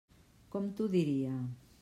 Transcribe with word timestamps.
Com 0.55 0.71
t'ho 0.79 0.89
diria? 0.97 1.37